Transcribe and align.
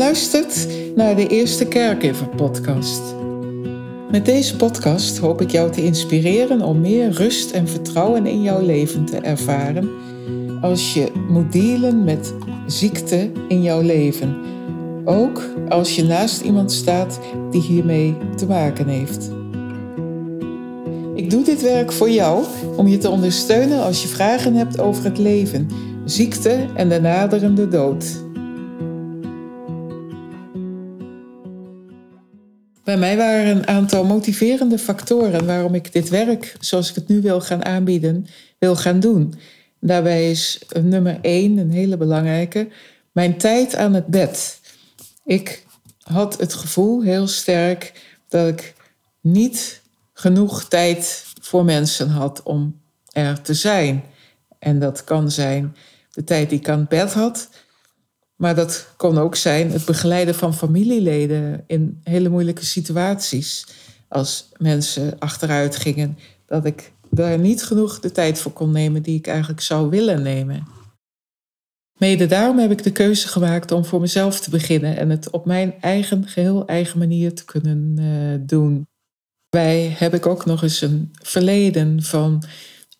luistert 0.00 0.66
naar 0.94 1.16
de 1.16 1.26
Eerste 1.26 1.66
Kerkever 1.66 2.28
podcast. 2.28 3.00
Met 4.10 4.24
deze 4.24 4.56
podcast 4.56 5.18
hoop 5.18 5.40
ik 5.40 5.50
jou 5.50 5.70
te 5.70 5.84
inspireren 5.84 6.60
om 6.62 6.80
meer 6.80 7.10
rust 7.10 7.50
en 7.50 7.68
vertrouwen 7.68 8.26
in 8.26 8.42
jouw 8.42 8.64
leven 8.64 9.04
te 9.04 9.16
ervaren 9.16 9.90
als 10.60 10.94
je 10.94 11.12
moet 11.28 11.52
dealen 11.52 12.04
met 12.04 12.34
ziekte 12.66 13.30
in 13.48 13.62
jouw 13.62 13.80
leven. 13.80 14.36
Ook 15.04 15.42
als 15.68 15.96
je 15.96 16.04
naast 16.04 16.40
iemand 16.40 16.72
staat 16.72 17.20
die 17.50 17.62
hiermee 17.62 18.16
te 18.36 18.46
maken 18.46 18.86
heeft. 18.86 19.30
Ik 21.14 21.30
doe 21.30 21.44
dit 21.44 21.62
werk 21.62 21.92
voor 21.92 22.10
jou 22.10 22.44
om 22.76 22.88
je 22.88 22.98
te 22.98 23.10
ondersteunen 23.10 23.82
als 23.82 24.02
je 24.02 24.08
vragen 24.08 24.54
hebt 24.54 24.80
over 24.80 25.04
het 25.04 25.18
leven, 25.18 25.68
ziekte 26.04 26.66
en 26.74 26.88
de 26.88 27.00
naderende 27.00 27.68
dood. 27.68 28.28
Bij 32.90 32.98
mij 32.98 33.16
waren 33.16 33.56
een 33.56 33.66
aantal 33.66 34.04
motiverende 34.04 34.78
factoren 34.78 35.46
waarom 35.46 35.74
ik 35.74 35.92
dit 35.92 36.08
werk, 36.08 36.56
zoals 36.60 36.88
ik 36.88 36.94
het 36.94 37.08
nu 37.08 37.20
wil 37.20 37.40
gaan 37.40 37.64
aanbieden, 37.64 38.26
wil 38.58 38.76
gaan 38.76 39.00
doen. 39.00 39.34
Daarbij 39.80 40.30
is 40.30 40.62
nummer 40.82 41.18
één, 41.22 41.58
een 41.58 41.70
hele 41.70 41.96
belangrijke, 41.96 42.68
mijn 43.12 43.38
tijd 43.38 43.76
aan 43.76 43.94
het 43.94 44.06
bed. 44.06 44.60
Ik 45.24 45.66
had 46.00 46.38
het 46.38 46.54
gevoel 46.54 47.02
heel 47.02 47.26
sterk 47.26 47.92
dat 48.28 48.48
ik 48.48 48.74
niet 49.20 49.82
genoeg 50.12 50.64
tijd 50.64 51.24
voor 51.40 51.64
mensen 51.64 52.08
had 52.08 52.42
om 52.42 52.80
er 53.12 53.40
te 53.40 53.54
zijn. 53.54 54.04
En 54.58 54.78
dat 54.78 55.04
kan 55.04 55.30
zijn 55.30 55.76
de 56.10 56.24
tijd 56.24 56.50
die 56.50 56.58
ik 56.58 56.68
aan 56.68 56.78
het 56.78 56.88
bed 56.88 57.12
had, 57.12 57.48
maar 58.40 58.54
dat 58.54 58.86
kon 58.96 59.18
ook 59.18 59.36
zijn 59.36 59.70
het 59.70 59.84
begeleiden 59.84 60.34
van 60.34 60.54
familieleden 60.54 61.64
in 61.66 62.00
hele 62.04 62.28
moeilijke 62.28 62.64
situaties. 62.64 63.66
Als 64.08 64.48
mensen 64.58 65.18
achteruit 65.18 65.76
gingen, 65.76 66.18
dat 66.46 66.64
ik 66.64 66.92
daar 67.10 67.38
niet 67.38 67.62
genoeg 67.62 68.00
de 68.00 68.12
tijd 68.12 68.38
voor 68.38 68.52
kon 68.52 68.70
nemen 68.70 69.02
die 69.02 69.18
ik 69.18 69.26
eigenlijk 69.26 69.60
zou 69.60 69.90
willen 69.90 70.22
nemen. 70.22 70.66
Mede 71.98 72.26
daarom 72.26 72.58
heb 72.58 72.70
ik 72.70 72.82
de 72.82 72.92
keuze 72.92 73.28
gemaakt 73.28 73.72
om 73.72 73.84
voor 73.84 74.00
mezelf 74.00 74.40
te 74.40 74.50
beginnen 74.50 74.96
en 74.96 75.10
het 75.10 75.30
op 75.30 75.46
mijn 75.46 75.74
eigen, 75.80 76.28
geheel 76.28 76.66
eigen 76.66 76.98
manier 76.98 77.34
te 77.34 77.44
kunnen 77.44 77.96
uh, 77.98 78.46
doen. 78.46 78.86
Daarbij 79.48 79.94
heb 79.98 80.14
ik 80.14 80.26
ook 80.26 80.44
nog 80.44 80.62
eens 80.62 80.80
een 80.80 81.10
verleden 81.22 82.02
van 82.02 82.42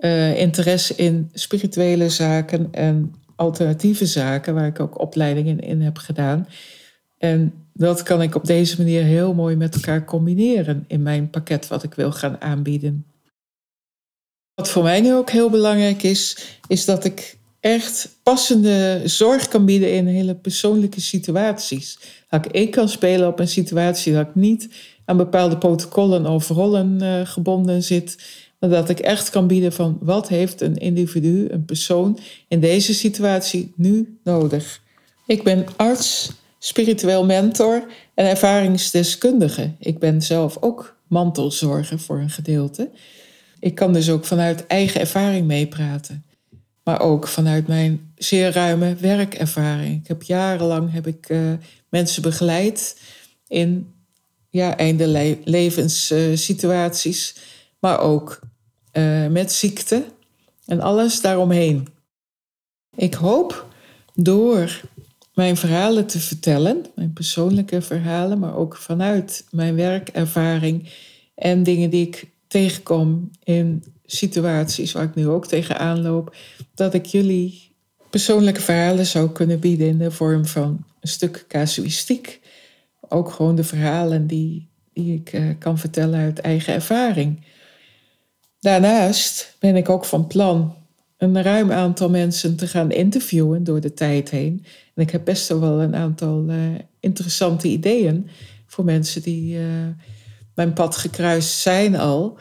uh, 0.00 0.38
interesse 0.38 0.94
in 0.94 1.30
spirituele 1.32 2.08
zaken 2.08 2.68
en 2.72 3.14
alternatieve 3.36 4.06
zaken, 4.06 4.54
waar 4.54 4.66
ik 4.66 4.80
ook 4.80 5.00
opleidingen 5.00 5.60
in 5.60 5.80
heb 5.80 5.98
gedaan. 5.98 6.48
En 7.18 7.52
dat 7.72 8.02
kan 8.02 8.22
ik 8.22 8.34
op 8.34 8.44
deze 8.44 8.76
manier 8.76 9.02
heel 9.02 9.34
mooi 9.34 9.56
met 9.56 9.74
elkaar 9.74 10.04
combineren 10.04 10.84
in 10.88 11.02
mijn 11.02 11.30
pakket 11.30 11.68
wat 11.68 11.82
ik 11.82 11.94
wil 11.94 12.12
gaan 12.12 12.40
aanbieden. 12.40 13.06
Wat 14.54 14.70
voor 14.70 14.82
mij 14.82 15.00
nu 15.00 15.14
ook 15.14 15.30
heel 15.30 15.50
belangrijk 15.50 16.02
is, 16.02 16.36
is 16.68 16.84
dat 16.84 17.04
ik 17.04 17.38
echt 17.60 18.18
passende 18.22 19.02
zorg 19.04 19.48
kan 19.48 19.64
bieden 19.64 19.92
in 19.92 20.06
hele 20.06 20.34
persoonlijke 20.34 21.00
situaties. 21.00 21.98
Dat 22.28 22.44
ik 22.44 22.52
in 22.52 22.70
kan 22.70 22.88
spelen 22.88 23.28
op 23.28 23.38
een 23.38 23.48
situatie 23.48 24.12
dat 24.12 24.26
ik 24.26 24.34
niet 24.34 24.68
aan 25.04 25.16
bepaalde 25.16 25.58
protocollen 25.58 26.26
of 26.26 26.48
rollen 26.48 27.02
uh, 27.02 27.20
gebonden 27.26 27.82
zit 27.82 28.16
dat 28.70 28.88
ik 28.88 28.98
echt 28.98 29.30
kan 29.30 29.46
bieden 29.46 29.72
van 29.72 29.98
wat 30.00 30.28
heeft 30.28 30.60
een 30.60 30.76
individu, 30.76 31.48
een 31.50 31.64
persoon 31.64 32.18
in 32.48 32.60
deze 32.60 32.94
situatie 32.94 33.72
nu 33.76 34.18
nodig. 34.24 34.80
Ik 35.26 35.42
ben 35.42 35.66
arts, 35.76 36.32
spiritueel 36.58 37.24
mentor 37.24 37.86
en 38.14 38.26
ervaringsdeskundige. 38.26 39.72
Ik 39.78 39.98
ben 39.98 40.22
zelf 40.22 40.56
ook 40.60 40.96
mantelzorger 41.06 41.98
voor 41.98 42.18
een 42.18 42.30
gedeelte. 42.30 42.90
Ik 43.60 43.74
kan 43.74 43.92
dus 43.92 44.10
ook 44.10 44.24
vanuit 44.24 44.66
eigen 44.66 45.00
ervaring 45.00 45.46
meepraten. 45.46 46.24
Maar 46.84 47.00
ook 47.00 47.28
vanuit 47.28 47.66
mijn 47.66 48.12
zeer 48.16 48.52
ruime 48.52 48.94
werkervaring. 48.94 50.00
Ik 50.00 50.08
heb 50.08 50.22
jarenlang 50.22 50.92
heb 50.92 51.06
ik, 51.06 51.28
uh, 51.28 51.52
mensen 51.88 52.22
begeleid 52.22 53.00
in 53.48 53.92
ja, 54.50 54.76
einde 54.76 55.38
levenssituaties. 55.44 57.36
maar 57.78 58.00
ook 58.00 58.40
uh, 58.96 59.26
met 59.26 59.52
ziekte 59.52 60.04
en 60.66 60.80
alles 60.80 61.20
daaromheen. 61.20 61.86
Ik 62.96 63.14
hoop 63.14 63.66
door 64.14 64.80
mijn 65.34 65.56
verhalen 65.56 66.06
te 66.06 66.20
vertellen, 66.20 66.84
mijn 66.94 67.12
persoonlijke 67.12 67.82
verhalen, 67.82 68.38
maar 68.38 68.56
ook 68.56 68.76
vanuit 68.76 69.44
mijn 69.50 69.74
werkervaring 69.74 70.88
en 71.34 71.62
dingen 71.62 71.90
die 71.90 72.06
ik 72.06 72.28
tegenkom 72.48 73.30
in 73.44 73.84
situaties 74.04 74.92
waar 74.92 75.04
ik 75.04 75.14
nu 75.14 75.28
ook 75.28 75.46
tegenaan 75.46 76.02
loop, 76.02 76.36
dat 76.74 76.94
ik 76.94 77.06
jullie 77.06 77.72
persoonlijke 78.10 78.60
verhalen 78.60 79.06
zou 79.06 79.30
kunnen 79.30 79.60
bieden 79.60 79.86
in 79.86 79.98
de 79.98 80.10
vorm 80.10 80.46
van 80.46 80.84
een 81.00 81.08
stuk 81.08 81.44
casuïstiek. 81.48 82.40
Ook 83.08 83.30
gewoon 83.30 83.54
de 83.54 83.64
verhalen 83.64 84.26
die, 84.26 84.68
die 84.92 85.14
ik 85.14 85.32
uh, 85.32 85.50
kan 85.58 85.78
vertellen 85.78 86.20
uit 86.20 86.38
eigen 86.38 86.74
ervaring. 86.74 87.44
Daarnaast 88.64 89.56
ben 89.58 89.76
ik 89.76 89.88
ook 89.88 90.04
van 90.04 90.26
plan 90.26 90.74
een 91.16 91.42
ruim 91.42 91.72
aantal 91.72 92.10
mensen 92.10 92.56
te 92.56 92.66
gaan 92.66 92.90
interviewen 92.90 93.64
door 93.64 93.80
de 93.80 93.94
tijd 93.94 94.30
heen. 94.30 94.64
En 94.94 95.02
ik 95.02 95.10
heb 95.10 95.24
best 95.24 95.48
wel 95.48 95.82
een 95.82 95.94
aantal 95.94 96.44
uh, 96.48 96.56
interessante 97.00 97.68
ideeën 97.68 98.28
voor 98.66 98.84
mensen 98.84 99.22
die 99.22 99.58
uh, 99.58 99.66
mijn 100.54 100.72
pad 100.72 100.96
gekruist 100.96 101.58
zijn 101.58 101.96
al. 101.96 102.38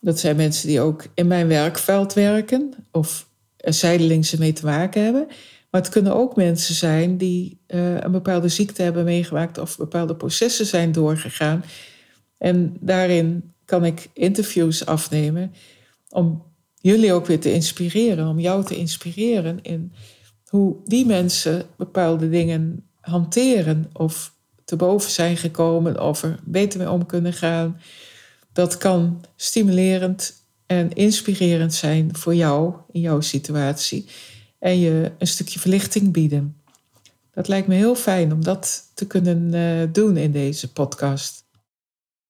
Dat 0.00 0.18
zijn 0.18 0.36
mensen 0.36 0.68
die 0.68 0.80
ook 0.80 1.06
in 1.14 1.26
mijn 1.26 1.48
werkveld 1.48 2.12
werken 2.12 2.74
of 2.92 3.28
er 3.56 3.72
zijdelings 3.72 4.34
mee 4.36 4.52
te 4.52 4.64
maken 4.64 5.02
hebben. 5.02 5.26
Maar 5.70 5.80
het 5.80 5.90
kunnen 5.90 6.14
ook 6.14 6.36
mensen 6.36 6.74
zijn 6.74 7.16
die 7.16 7.60
uh, 7.68 8.00
een 8.00 8.12
bepaalde 8.12 8.48
ziekte 8.48 8.82
hebben 8.82 9.04
meegemaakt 9.04 9.58
of 9.58 9.76
bepaalde 9.76 10.14
processen 10.14 10.66
zijn 10.66 10.92
doorgegaan. 10.92 11.64
En 12.38 12.76
daarin 12.80 13.53
kan 13.64 13.84
ik 13.84 14.08
interviews 14.12 14.86
afnemen 14.86 15.54
om 16.08 16.42
jullie 16.74 17.12
ook 17.12 17.26
weer 17.26 17.40
te 17.40 17.52
inspireren, 17.52 18.28
om 18.28 18.40
jou 18.40 18.64
te 18.64 18.76
inspireren 18.76 19.62
in 19.62 19.92
hoe 20.48 20.76
die 20.84 21.06
mensen 21.06 21.66
bepaalde 21.76 22.30
dingen 22.30 22.88
hanteren 23.00 23.90
of 23.92 24.34
te 24.64 24.76
boven 24.76 25.10
zijn 25.10 25.36
gekomen 25.36 26.00
of 26.00 26.22
er 26.22 26.38
beter 26.44 26.78
mee 26.78 26.90
om 26.90 27.06
kunnen 27.06 27.32
gaan. 27.32 27.80
Dat 28.52 28.76
kan 28.76 29.24
stimulerend 29.36 30.34
en 30.66 30.92
inspirerend 30.92 31.74
zijn 31.74 32.16
voor 32.16 32.34
jou 32.34 32.74
in 32.92 33.00
jouw 33.00 33.20
situatie 33.20 34.06
en 34.58 34.78
je 34.78 35.12
een 35.18 35.26
stukje 35.26 35.58
verlichting 35.58 36.12
bieden. 36.12 36.56
Dat 37.30 37.48
lijkt 37.48 37.66
me 37.66 37.74
heel 37.74 37.94
fijn 37.94 38.32
om 38.32 38.44
dat 38.44 38.90
te 38.94 39.06
kunnen 39.06 39.54
uh, 39.54 39.88
doen 39.92 40.16
in 40.16 40.32
deze 40.32 40.72
podcast. 40.72 41.43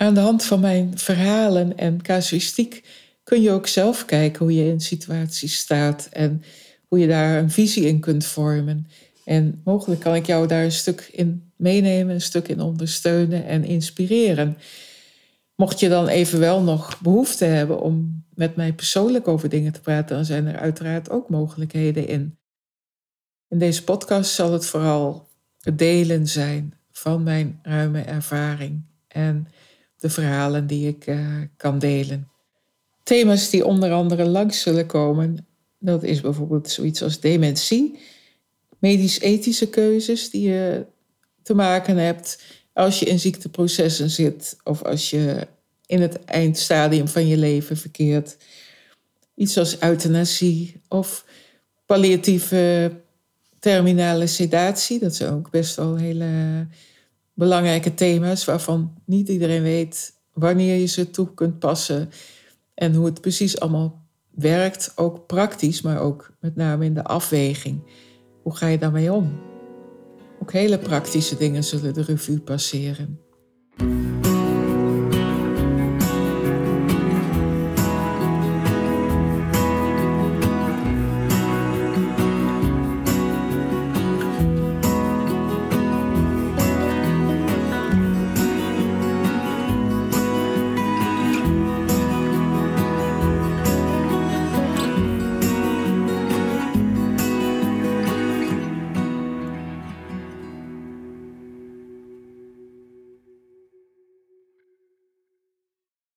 Aan 0.00 0.14
de 0.14 0.20
hand 0.20 0.44
van 0.44 0.60
mijn 0.60 0.98
verhalen 0.98 1.76
en 1.76 2.02
casuïstiek 2.02 2.84
kun 3.22 3.42
je 3.42 3.50
ook 3.50 3.66
zelf 3.66 4.04
kijken 4.04 4.44
hoe 4.44 4.54
je 4.54 4.66
in 4.66 4.80
situaties 4.80 5.56
staat 5.56 6.08
en 6.12 6.42
hoe 6.88 6.98
je 6.98 7.06
daar 7.06 7.38
een 7.38 7.50
visie 7.50 7.86
in 7.86 8.00
kunt 8.00 8.24
vormen. 8.24 8.86
En 9.24 9.60
mogelijk 9.64 10.00
kan 10.00 10.14
ik 10.14 10.26
jou 10.26 10.46
daar 10.46 10.64
een 10.64 10.72
stuk 10.72 11.08
in 11.12 11.52
meenemen, 11.56 12.14
een 12.14 12.20
stuk 12.20 12.48
in 12.48 12.60
ondersteunen 12.60 13.44
en 13.44 13.64
inspireren. 13.64 14.58
Mocht 15.54 15.80
je 15.80 15.88
dan 15.88 16.08
evenwel 16.08 16.62
nog 16.62 17.00
behoefte 17.00 17.44
hebben 17.44 17.80
om 17.80 18.24
met 18.34 18.56
mij 18.56 18.72
persoonlijk 18.72 19.28
over 19.28 19.48
dingen 19.48 19.72
te 19.72 19.80
praten, 19.80 20.16
dan 20.16 20.24
zijn 20.24 20.46
er 20.46 20.58
uiteraard 20.58 21.10
ook 21.10 21.28
mogelijkheden 21.28 22.06
in. 22.06 22.38
In 23.48 23.58
deze 23.58 23.84
podcast 23.84 24.34
zal 24.34 24.52
het 24.52 24.66
vooral 24.66 25.28
het 25.60 25.78
delen 25.78 26.28
zijn 26.28 26.74
van 26.92 27.22
mijn 27.22 27.58
ruime 27.62 28.00
ervaring 28.00 28.82
en 29.08 29.48
de 30.00 30.10
verhalen 30.10 30.66
die 30.66 30.88
ik 30.88 31.06
uh, 31.06 31.36
kan 31.56 31.78
delen. 31.78 32.28
Thema's 33.02 33.50
die 33.50 33.64
onder 33.64 33.92
andere 33.92 34.26
langs 34.26 34.60
zullen 34.60 34.86
komen, 34.86 35.46
dat 35.78 36.02
is 36.02 36.20
bijvoorbeeld 36.20 36.70
zoiets 36.70 37.02
als 37.02 37.20
dementie, 37.20 37.98
medisch-ethische 38.78 39.68
keuzes 39.68 40.30
die 40.30 40.48
je 40.48 40.86
te 41.42 41.54
maken 41.54 41.96
hebt 41.96 42.42
als 42.72 42.98
je 42.98 43.06
in 43.06 43.20
ziekteprocessen 43.20 44.10
zit 44.10 44.56
of 44.64 44.82
als 44.82 45.10
je 45.10 45.46
in 45.86 46.00
het 46.00 46.24
eindstadium 46.24 47.08
van 47.08 47.26
je 47.26 47.36
leven 47.36 47.76
verkeert. 47.76 48.36
Iets 49.34 49.58
als 49.58 49.80
euthanasie 49.80 50.80
of 50.88 51.24
palliatieve 51.86 52.92
terminale 53.58 54.26
sedatie, 54.26 54.98
dat 54.98 55.14
zijn 55.14 55.32
ook 55.32 55.50
best 55.50 55.76
wel 55.76 55.96
hele 55.96 56.66
belangrijke 57.40 57.94
thema's 57.94 58.44
waarvan 58.44 58.94
niet 59.04 59.28
iedereen 59.28 59.62
weet 59.62 60.12
wanneer 60.32 60.76
je 60.76 60.86
ze 60.86 61.10
toe 61.10 61.34
kunt 61.34 61.58
passen 61.58 62.10
en 62.74 62.94
hoe 62.94 63.06
het 63.06 63.20
precies 63.20 63.60
allemaal 63.60 64.06
werkt, 64.30 64.92
ook 64.96 65.26
praktisch, 65.26 65.82
maar 65.82 66.00
ook 66.00 66.32
met 66.40 66.56
name 66.56 66.84
in 66.84 66.94
de 66.94 67.04
afweging. 67.04 67.82
Hoe 68.42 68.56
ga 68.56 68.66
je 68.66 68.78
daarmee 68.78 69.12
om? 69.12 69.40
Ook 70.42 70.52
hele 70.52 70.78
praktische 70.78 71.36
dingen 71.36 71.64
zullen 71.64 71.94
de 71.94 72.02
revue 72.02 72.40
passeren. 72.40 73.20